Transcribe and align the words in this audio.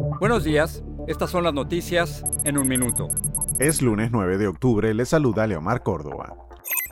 Buenos 0.00 0.44
días, 0.44 0.82
estas 1.08 1.30
son 1.30 1.44
las 1.44 1.52
noticias 1.52 2.24
en 2.44 2.56
un 2.56 2.66
minuto. 2.66 3.08
Es 3.58 3.82
lunes 3.82 4.10
9 4.12 4.38
de 4.38 4.46
octubre, 4.46 4.94
le 4.94 5.04
saluda 5.04 5.46
Leomar 5.46 5.82
Córdoba. 5.82 6.36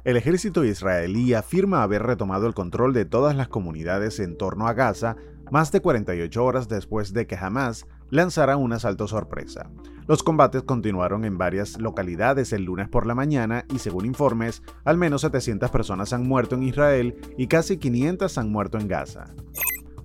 El 0.04 0.16
ejército 0.16 0.64
israelí 0.64 1.32
afirma 1.32 1.82
haber 1.82 2.02
retomado 2.02 2.46
el 2.46 2.54
control 2.54 2.92
de 2.92 3.06
todas 3.06 3.34
las 3.34 3.48
comunidades 3.48 4.20
en 4.20 4.36
torno 4.36 4.68
a 4.68 4.74
Gaza 4.74 5.16
más 5.50 5.72
de 5.72 5.80
48 5.80 6.44
horas 6.44 6.68
después 6.68 7.14
de 7.14 7.26
que 7.26 7.36
Hamas 7.36 7.86
lanzara 8.10 8.56
un 8.56 8.72
asalto 8.72 9.08
sorpresa. 9.08 9.70
Los 10.06 10.22
combates 10.22 10.62
continuaron 10.62 11.24
en 11.24 11.38
varias 11.38 11.78
localidades 11.78 12.52
el 12.52 12.64
lunes 12.64 12.88
por 12.88 13.06
la 13.06 13.14
mañana 13.14 13.64
y 13.72 13.78
según 13.78 14.06
informes, 14.06 14.62
al 14.84 14.98
menos 14.98 15.22
700 15.22 15.70
personas 15.70 16.12
han 16.12 16.26
muerto 16.26 16.56
en 16.56 16.62
Israel 16.62 17.16
y 17.36 17.46
casi 17.46 17.78
500 17.78 18.36
han 18.38 18.50
muerto 18.50 18.78
en 18.78 18.88
Gaza. 18.88 19.34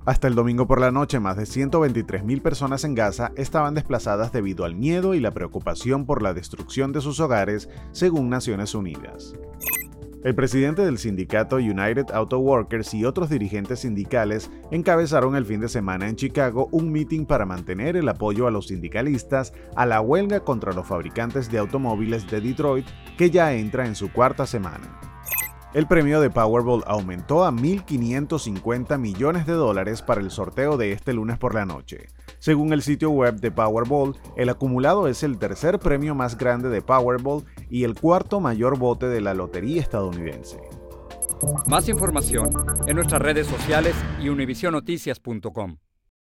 Hasta 0.05 0.27
el 0.27 0.35
domingo 0.35 0.67
por 0.67 0.81
la 0.81 0.91
noche, 0.91 1.21
más 1.21 1.37
de 1.37 1.43
123.000 1.43 2.41
personas 2.41 2.83
en 2.83 2.93
Gaza 2.93 3.31
estaban 3.37 3.73
desplazadas 3.73 4.33
debido 4.33 4.65
al 4.65 4.75
miedo 4.75 5.13
y 5.13 5.21
la 5.21 5.31
preocupación 5.31 6.05
por 6.05 6.21
la 6.21 6.33
destrucción 6.33 6.91
de 6.91 6.99
sus 6.99 7.21
hogares, 7.21 7.69
según 7.93 8.29
Naciones 8.29 8.75
Unidas. 8.75 9.33
El 10.25 10.35
presidente 10.35 10.81
del 10.81 10.97
sindicato 10.97 11.57
United 11.57 12.11
Auto 12.13 12.39
Workers 12.39 12.93
y 12.93 13.05
otros 13.05 13.29
dirigentes 13.29 13.79
sindicales 13.79 14.51
encabezaron 14.71 15.35
el 15.37 15.45
fin 15.45 15.61
de 15.61 15.69
semana 15.69 16.09
en 16.09 16.17
Chicago 16.17 16.67
un 16.71 16.91
meeting 16.91 17.25
para 17.25 17.45
mantener 17.45 17.95
el 17.95 18.07
apoyo 18.07 18.47
a 18.47 18.51
los 18.51 18.67
sindicalistas 18.67 19.53
a 19.75 19.85
la 19.85 20.01
huelga 20.01 20.41
contra 20.41 20.73
los 20.73 20.87
fabricantes 20.87 21.49
de 21.49 21.59
automóviles 21.59 22.29
de 22.29 22.41
Detroit, 22.41 22.87
que 23.17 23.31
ya 23.31 23.53
entra 23.53 23.85
en 23.85 23.95
su 23.95 24.11
cuarta 24.11 24.45
semana. 24.45 25.02
El 25.73 25.87
premio 25.87 26.21
de 26.21 26.29
Powerball 26.29 26.83
aumentó 26.85 27.43
a 27.43 27.51
1.550 27.51 28.99
millones 28.99 29.47
de 29.47 29.53
dólares 29.53 30.03
para 30.03 30.21
el 30.21 30.29
sorteo 30.29 30.77
de 30.77 30.91
este 30.91 31.13
lunes 31.13 31.39
por 31.39 31.55
la 31.55 31.65
noche. 31.65 32.09
Según 32.37 32.73
el 32.73 32.83
sitio 32.83 33.09
web 33.09 33.39
de 33.39 33.49
Powerball, 33.49 34.15
el 34.37 34.49
acumulado 34.49 35.07
es 35.07 35.23
el 35.23 35.39
tercer 35.39 35.79
premio 35.79 36.13
más 36.13 36.37
grande 36.37 36.69
de 36.69 36.83
Powerball 36.83 37.43
y 37.71 37.85
el 37.85 37.99
cuarto 37.99 38.39
mayor 38.39 38.77
bote 38.77 39.07
de 39.07 39.21
la 39.21 39.33
lotería 39.33 39.81
estadounidense. 39.81 40.61
Más 41.65 41.89
información 41.89 42.49
en 42.85 42.95
nuestras 42.95 43.21
redes 43.23 43.47
sociales 43.47 43.95
y 44.21 44.29
univisionoticias.com. 44.29 45.77